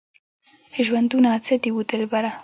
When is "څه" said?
1.45-1.53